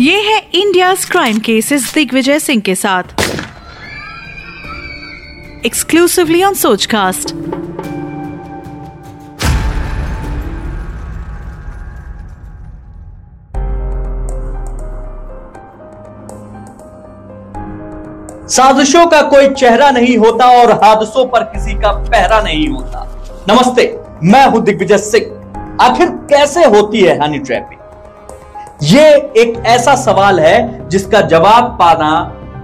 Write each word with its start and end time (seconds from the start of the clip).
India 0.00 0.94
crime 1.10 1.38
cases 1.38 1.94
Digvijay 1.94 2.38
Singh 2.38 2.60
के 2.62 2.74
साथ। 2.74 3.02
Exclusively 5.66 6.42
on 6.42 6.54
Sochcast 6.54 7.34
साजिशों 18.48 19.06
का 19.06 19.22
कोई 19.22 19.48
चेहरा 19.54 19.90
नहीं 19.90 20.16
होता 20.16 20.46
और 20.60 20.72
हादसों 20.84 21.26
पर 21.26 21.42
किसी 21.44 21.74
का 21.74 21.92
पहरा 21.92 22.40
नहीं 22.42 22.68
होता। 22.68 23.04
नमस्ते, 23.50 24.00
मैं 24.22 24.46
हूँ 24.46 24.64
दिग्विजय 24.64 24.98
सिंह। 24.98 25.76
आखिर 25.80 26.08
कैसे 26.30 26.64
होती 26.66 27.00
है 27.00 27.18
हनी 27.24 27.38
ट्रैपिंग 27.38 27.87
ये 28.82 29.06
एक 29.36 29.62
ऐसा 29.66 29.94
सवाल 29.96 30.38
है 30.40 30.88
जिसका 30.88 31.20
जवाब 31.20 31.64
पाना 31.78 32.10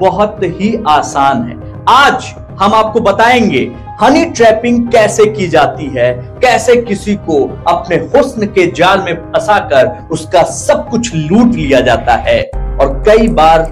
बहुत 0.00 0.38
ही 0.42 0.82
आसान 0.88 1.42
है। 1.44 1.84
आज 1.88 2.34
हम 2.60 2.74
आपको 2.74 3.00
बताएँगे 3.00 3.60
हनी 4.00 4.24
ट्रैपिंग 4.24 4.88
कैसे 4.88 5.26
की 5.26 5.48
जाती 5.48 5.86
है, 5.86 6.12
कैसे 6.42 6.76
किसी 6.76 7.14
को 7.14 7.38
अपने 7.68 7.96
हुस्न 7.96 8.46
के 8.46 8.66
जाल 8.72 9.02
में 9.02 9.14
फंसाकर 9.14 10.08
उसका 10.10 10.42
सब 10.42 10.88
कुछ 10.90 11.14
लूट 11.14 11.54
लिया 11.54 11.80
जाता 11.80 12.14
है। 12.18 12.42
और 12.80 13.02
कई 13.08 13.28
बार 13.28 13.62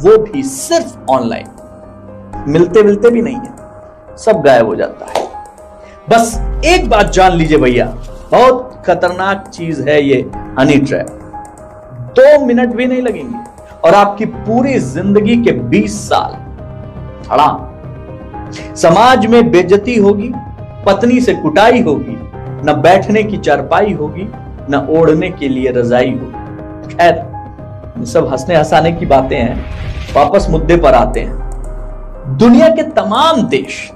वो 0.00 0.16
भी 0.16 0.42
सिर्फ़ 0.42 0.96
ऑनलाइन 1.10 1.46
मिलते 2.48 2.82
मिलते 2.82 3.10
भी 3.10 3.22
नहीं 3.22 3.36
है, 3.36 3.54
सब 4.18 4.42
गायब 4.42 4.66
हो 4.66 4.74
जाता 4.76 5.06
है। 5.10 5.28
बस 6.10 6.40
एक 6.66 6.88
बात 6.90 7.10
जान 7.10 7.32
लीजिए 7.32 7.58
भैया, 7.58 7.86
बहुत 8.32 8.82
खतरनाक 8.86 9.48
चीज़ 9.48 9.88
है 9.88 10.02
ये 10.02 10.30
हनी 10.58 10.76
ट्रैप 10.76 11.16
दो 12.16 12.44
मिनट 12.46 12.74
भी 12.74 12.86
नहीं 12.86 13.02
लगेंगे। 13.02 13.38
और 13.84 13.94
आपकी 13.94 14.24
पूरी 14.24 14.78
ज़िंदगी 14.78 15.36
के 15.36 15.52
20 15.70 15.98
साल 16.08 16.32
खड़ा 17.28 17.66
समाज 18.76 19.26
में 19.26 19.50
बेजती 19.50 19.96
होगी, 19.96 20.32
पत्नी 20.86 21.20
से 21.20 21.34
कुटाई 21.34 21.82
होगी, 21.82 22.16
न 22.64 22.72
बैठने 22.82 23.22
की 23.22 23.36
चारपाई 23.38 23.92
होगी, 23.92 24.28
न 24.70 24.86
ओढ़ने 24.90 25.30
के 25.30 25.48
लिए 25.48 25.70
रजाई 25.70 26.10
होगी। 26.10 26.94
खैर 26.94 28.04
सब 28.06 28.28
हंसने 28.28 28.56
हंसाने 28.56 28.92
की 28.92 29.06
बातें 29.06 29.36
हैं, 29.36 29.64
वापस 30.14 30.46
मुद्दे 30.50 30.76
पर 30.76 30.94
आते 30.94 31.20
हैं। 31.20 32.36
दुनिया 32.38 32.68
के 32.68 32.82
तमाम 32.92 33.42
देश 33.42 33.90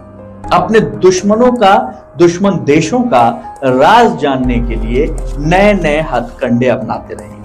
अपने 0.53 0.81
दुश्मनों 0.81 1.53
का, 1.53 1.77
दुश्मन 2.19 2.59
देशों 2.65 3.01
का 3.01 3.29
राज 3.65 4.17
जानने 4.19 4.59
के 4.59 4.75
लिए 4.77 5.07
नए 5.39 5.73
नए 5.75 6.01
हथकंडे 6.13 6.69
अपनाते 6.69 7.15
रहे। 7.15 7.44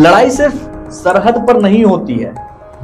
लड़ाई 0.00 0.30
सिर्फ़ 0.30 0.54
सरहद 0.92 1.36
पर 1.46 1.60
नहीं 1.60 1.84
होती 1.84 2.14
है। 2.14 2.34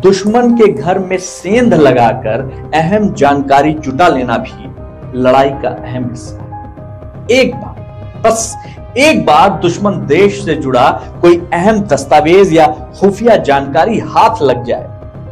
दुश्मन 0.01 0.55
के 0.57 0.67
घर 0.73 0.99
में 0.99 1.17
सेंध 1.19 1.75
लगाकर 1.75 2.71
अहम 2.75 3.13
जानकारी 3.15 3.73
जुटा 3.75 4.07
लेना 4.09 4.37
भी 4.39 5.21
लड़ाई 5.21 5.51
का 5.63 5.69
अहम 5.69 6.09
हिस्सा 6.11 6.43
है। 6.43 7.27
एक 7.31 7.55
बार, 7.55 8.23
बस 8.25 8.57
एक 8.99 9.25
बार 9.27 9.51
दुश्मन 9.61 10.07
देश 10.07 10.45
से 10.45 10.55
जुड़ा 10.55 10.89
कोई 11.23 11.37
अहम 11.53 11.81
दस्तावेज़ 11.83 12.55
या 12.55 12.67
खुफिया 13.01 13.37
जानकारी 13.41 13.99
हाथ 13.99 14.43
लग 14.43 14.65
जाए, 14.65 14.89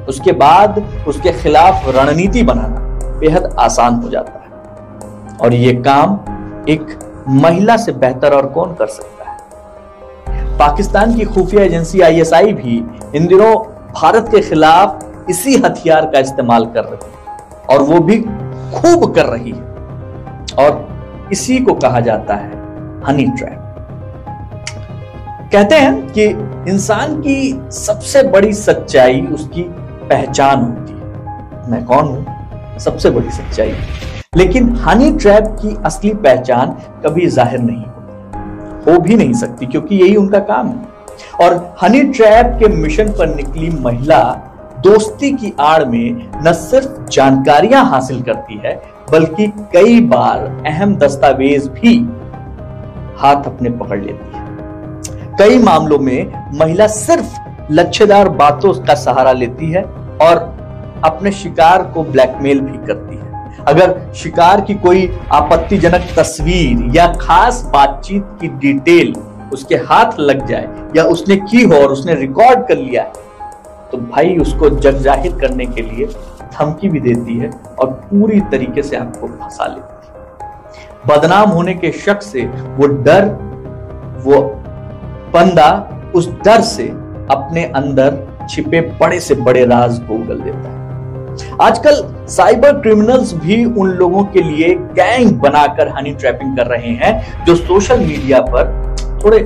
उसके 0.09 0.33
बाद 0.35 0.83
उसके 1.09 1.33
खिलाफ 1.33 1.89
रणनीति 1.97 2.43
बनाना 2.43 3.19
बेहद 3.19 3.55
आसान 3.59 3.95
हो 3.95 4.09
जाता 4.09 4.39
है। 4.39 5.39
और 5.39 5.55
ये 5.55 5.73
काम 5.89 6.19
एक 6.69 6.99
महिला 7.29 7.77
से 7.77 7.93
बेहतर 7.95 8.35
और 8.35 8.47
कौन 8.49 8.75
कर 8.75 8.87
सकता 8.89 9.20
पाकिस्तान 10.59 11.15
की 11.17 11.25
खुफिया 11.25 11.63
एजेंसी 11.65 12.01
आईएसआई 12.01 12.53
भी 12.53 12.77
इन 13.17 13.27
दिनों 13.27 13.55
भारत 13.93 14.29
के 14.31 14.41
खिलाफ 14.41 15.29
इसी 15.31 15.57
हथियार 15.57 16.07
का 16.07 16.19
इस्तेमाल 16.19 16.65
कर 16.67 16.85
रही 16.85 17.11
है 17.11 17.67
और 17.71 17.83
वो 17.83 18.01
भी 18.01 18.17
खूब 18.75 19.15
कर 19.15 19.27
रही 19.27 19.51
है। 19.51 19.69
और 20.59 21.29
इसी 21.33 21.59
को 21.59 21.75
कहा 21.75 22.01
जाता 22.01 22.35
है 22.35 22.59
हनी 23.07 23.27
ट्रैप 23.39 23.59
कहते 25.53 25.75
हैं 25.75 25.95
कि 26.09 26.25
इंसान 26.71 27.21
की 27.21 27.39
सबसे 27.73 28.23
बड़ी 28.23 28.53
सच्चाई 28.53 29.21
उसकी 29.35 29.63
पहचान 30.09 30.61
होती 30.61 30.93
है। 30.93 31.71
मैं 31.71 31.85
कौन 31.85 32.05
हूँ? 32.05 32.79
सबसे 32.79 33.11
बड़ी 33.11 33.31
सच्चाई। 33.31 33.75
लेकिन 34.37 34.75
हनी 34.79 35.11
ट्रैप 35.13 35.57
की 35.63 35.77
असली 35.85 36.13
पहचान 36.17 36.77
कभी 37.05 37.27
ज़ाहिर 37.29 37.61
नहीं 37.61 37.77
होती। 37.77 38.00
हो 38.87 38.99
भी 38.99 39.17
नहीं 39.17 39.33
सकती, 39.33 39.67
क्योंकि 39.67 39.97
यही 39.97 40.17
उनका 40.17 40.39
काम 40.39 40.69
है। 40.69 40.89
और 41.41 41.55
हनी 41.83 42.03
ट्रैप 42.03 42.57
के 42.59 42.69
मिशन 42.69 43.09
पर 43.09 43.35
निकली 43.35 43.71
महिला 43.81 44.23
दोस्ती 44.81 45.31
की 45.33 45.53
आड़ 45.61 45.85
में 45.85 46.31
न 46.45 46.53
सिर्फ़ 46.53 47.11
जानकारियाँ 47.11 47.85
हासिल 47.85 48.23
करती 48.23 48.61
है, 48.65 48.75
बल्कि 49.13 49.47
कई 49.73 50.01
बार 50.01 50.65
अहम 50.67 50.95
दस्तावेज़ 50.97 51.69
भी 51.71 51.97
हाथ 53.19 53.47
अपने 53.47 53.71
पकड़ 53.71 54.01
लेती 54.01 54.37
है। 54.37 55.37
कई 55.39 55.59
मामलों 55.59 55.99
में 55.99 56.33
महिला 56.59 56.87
सिर्फ़ 56.87 57.37
लच्छेदार 57.71 58.29
बातों 58.29 58.73
का 58.75 58.95
सहारा 58.95 59.33
लेती 59.33 59.71
है 59.71 59.83
और 60.23 60.37
अपने 61.05 61.33
शिकार 61.33 61.83
को 61.85 62.03
ब्लैकमेल 62.05 62.61
भी 62.61 62.79
करती 62.87 63.10
है। 63.10 63.10
अगर 63.69 64.13
शिकार 64.15 64.61
की 64.61 64.75
कोई 64.85 65.07
आपत्तिजनक 65.33 66.09
तस्वीर 66.17 66.97
या 66.97 67.07
खास 67.21 67.63
बातचीत 67.73 68.39
की 68.41 68.49
डिटेल 68.61 69.15
उसके 69.53 69.77
हाथ 69.89 70.19
लग 70.21 70.47
जाए 70.47 70.69
या 70.97 71.05
उसने 71.07 71.37
की 71.39 71.63
हो 71.63 71.77
और 71.77 71.93
उसने 71.93 72.15
रिकॉर्ड 72.15 72.67
कर 72.69 72.77
लिया 72.77 73.03
है 73.03 73.29
तो 73.93 73.99
भाई 73.99 74.37
उसको 74.39 74.69
जग 74.71 74.99
ज़ाहिर 75.03 75.33
करने 75.41 75.67
के 75.67 75.83
लिए 75.83 76.07
धमकी 76.53 76.89
भी 76.89 77.01
देती 77.01 77.37
है 77.39 77.51
और 77.79 77.87
पूरी 78.11 78.41
तरीके 78.51 78.83
से 78.83 78.97
आपको 78.97 79.27
फंसा 79.29 79.67
लेती 79.67 79.81
है। 79.83 81.09
बदनाम 81.09 81.51
होने 81.51 81.75
के 81.75 81.91
शक 81.95 82.23
से 82.23 82.43
वो 82.79 82.87
डर, 82.87 83.29
वो 84.25 84.41
बंदा 85.35 85.71
उस 86.15 86.29
डर 86.45 86.61
से 86.63 86.89
अपने 87.31 87.65
अंदर 87.77 88.47
छिपे 88.51 88.81
बड़े 89.01 89.21
से 89.21 89.35
बड़े 89.37 89.65
राज 89.67 89.99
को 90.09 90.15
उगल 90.15 90.41
देता 90.41 90.69
है। 90.69 90.80
आजकल 91.61 92.27
साइबर 92.27 92.73
क्रिमिनल्स 92.73 93.33
भी 93.35 93.65
उन 93.65 93.89
लोगों 93.89 94.25
के 94.25 94.43
लिए 94.43 94.75
गैंग 94.75 95.31
बनाकर 95.41 95.89
हनी 95.89 96.11
ट्रैपिंग 96.11 96.57
कर 96.57 96.67
रहे 96.67 96.93
हैं 96.93 97.45
जो 97.45 97.55
सोशल 97.55 97.99
मीडिया 97.99 98.41
पर 98.41 98.95
थोड़े 99.25 99.39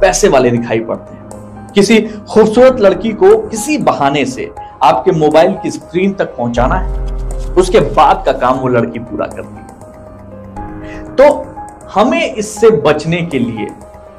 पैसे 0.00 0.28
वाले 0.28 0.50
दिखाई 0.50 0.80
पड़ते 0.80 1.14
हैं। 1.14 1.72
किसी 1.72 2.00
खूबसूरत 2.30 2.80
लड़की 2.80 3.12
को 3.12 3.36
किसी 3.38 3.78
बहाने 3.78 4.24
से 4.24 4.50
आपके 4.82 5.12
मोबाइल 5.12 5.54
की 5.62 5.70
स्क्रीन 5.70 6.12
तक 6.12 6.36
पहुंचाना 6.36 6.74
है। 6.74 7.08
उसके 7.54 7.80
बाद 7.80 8.22
का 8.26 8.32
काम 8.32 8.58
वो 8.58 8.68
लड़की 8.68 8.98
पूरा 8.98 9.26
करती 9.26 9.56
है। 9.56 11.02
तो 11.14 11.54
हमें 11.94 12.34
इससे 12.34 12.70
बचने 12.70 13.22
के 13.22 13.38
लिए 13.38 13.66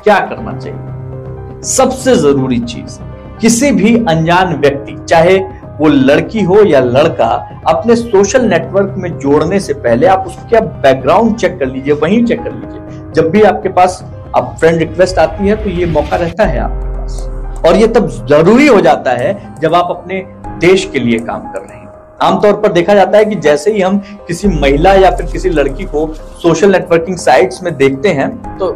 क्या 0.03 0.19
करना 0.19 0.57
चाहिए? 0.57 1.62
सबसे 1.62 2.16
ज़रूरी 2.16 2.59
चीज़, 2.59 3.00
किसी 3.39 3.72
भी 3.72 3.95
अनजान 4.06 4.56
व्यक्ति, 4.56 4.97
चाहे 5.09 5.39
वो 5.81 5.88
लड़की 5.88 6.42
हो 6.44 6.62
या 6.64 6.80
लड़का 6.80 7.28
अपने 7.68 7.96
सोशल 7.96 8.46
नेटवर्क 8.46 8.94
में 8.97 9.09
जोड़ने 9.19 9.59
से 9.59 9.74
पहले 9.75 10.08
आप 10.08 10.25
उसका 10.28 10.59
बैकग्राउंड 10.59 11.36
चेक 11.36 11.58
कर 11.59 11.66
लीजिए, 11.66 11.94
वहीं 11.94 12.24
चेक 12.25 12.44
कर 12.44 12.52
लीजिए। 12.52 13.12
जब 13.14 13.30
भी 13.31 13.42
आपके 13.44 13.69
पास 13.69 14.03
अब 14.36 14.56
फ्रेंड 14.59 14.78
रिक्वेस्ट 14.80 15.18
आती 15.19 15.47
है 15.47 15.56
तो 15.64 15.69
ये 15.69 15.86
मौका 15.88 16.16
रहता 16.18 16.46
है 16.46 16.59
आपके 16.59 16.92
पास। 16.92 17.64
और 17.66 17.75
ये 17.75 17.88
तब 17.88 18.08
ज़रूरी 18.30 18.68
हो 18.68 18.80
जाता 18.81 19.12
है 19.14 19.34
जब 19.62 19.75
आप 19.75 19.88
अपने 19.90 20.24
देश 20.59 20.90
के 20.94 21.00
लिए 21.00 21.19
काम 21.22 21.52
कर 21.53 21.59
रहे 21.59 21.78
हैं। 21.78 21.90
आमतौर 22.22 22.53
पर 22.53 22.72
देखा 22.74 22.94
जाता 22.94 23.18
है 23.18 23.25
कि 23.25 23.36
जैसे 23.38 23.72
ही 23.72 23.81
हम 23.81 23.98
किसी 24.27 24.48
महिला 24.60 24.94
या 24.94 25.12
फिर 25.12 25.25
किसी 25.25 25.50
लड़की 25.50 25.86
को 25.86 26.07
सोशल 26.42 26.72
नेटवर्किंग 26.72 27.18
साइट्स 27.18 27.63
में 27.63 27.75
देखते 27.77 28.10
हैं 28.12 28.30
तो 28.57 28.72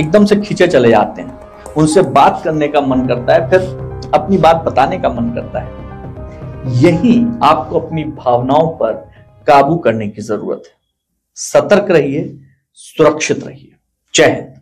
एकदम 0.00 0.24
से 0.24 0.36
खींचे 0.36 0.66
चले 0.66 0.90
जाते 0.90 1.22
हैं। 1.22 1.38
उनसे 1.76 2.02
बात 2.02 2.40
करने 2.44 2.68
का 2.68 2.80
मन 2.82 3.06
करता 3.06 3.34
है, 3.34 3.48
फिर 3.50 4.10
अपनी 4.14 4.38
बात 4.38 4.64
बताने 4.66 4.98
का 4.98 5.08
मन 5.10 5.30
करता 5.34 5.60
है। 5.60 5.86
यही 6.66 7.26
आपको 7.42 7.80
अपनी 7.80 8.04
भावनाओं 8.04 8.76
पर 8.76 8.92
काबू 9.46 9.76
करने 9.76 10.08
की 10.08 10.22
ज़रूरत 10.22 10.62
है। 10.66 10.72
सतर्क 11.34 11.90
रहिए, 11.90 12.40
सुरक्षित 12.74 13.46
रहिए। 13.46 13.72
जय 14.14 14.24
हिंद। 14.24 14.54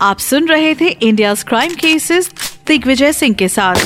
आप 0.00 0.18
सुन 0.18 0.48
रहे 0.48 0.74
थे 0.74 0.88
India 0.88 1.34
crime 1.34 1.74
cases 1.74 2.30
Digvijay 2.66 3.12
Singh 3.12 3.34
के 3.34 3.48
साथ। 3.48 3.76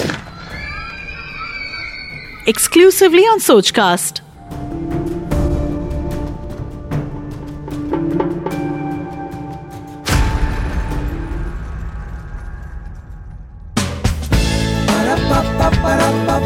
Exclusively 2.49 3.27
on 3.29 3.39
Sochcast 3.39 4.23
para, 15.71 16.27
para. 16.27 16.38